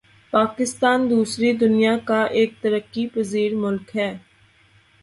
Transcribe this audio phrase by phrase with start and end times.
[0.33, 4.11] پاکستان دوسری دنیا کا ایک ترقی پزیر ملک ہے